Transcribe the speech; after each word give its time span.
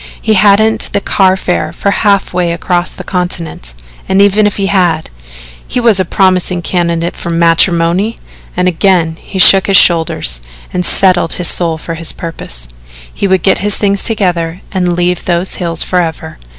He 0.19 0.33
hadn't 0.33 0.89
the 0.93 0.99
car 0.99 1.37
fare 1.37 1.71
for 1.71 1.91
half 1.91 2.33
way 2.33 2.51
across 2.53 2.89
the 2.89 3.03
continent 3.03 3.75
and 4.09 4.19
even 4.19 4.47
if 4.47 4.57
he 4.57 4.65
had, 4.65 5.11
he 5.67 5.79
was 5.79 5.99
a 5.99 6.05
promising 6.05 6.63
candidate 6.63 7.15
for 7.15 7.29
matrimony! 7.29 8.17
and 8.57 8.67
again 8.67 9.19
he 9.21 9.37
shook 9.37 9.67
his 9.67 9.77
shoulders 9.77 10.41
and 10.73 10.83
settled 10.83 11.33
his 11.33 11.49
soul 11.49 11.77
for 11.77 11.93
his 11.93 12.13
purpose. 12.13 12.67
He 13.13 13.27
would 13.27 13.43
get 13.43 13.59
his 13.59 13.77
things 13.77 14.03
together 14.03 14.61
and 14.71 14.95
leave 14.97 15.25
those 15.25 15.57
hills 15.61 15.83
forever. 15.83 16.39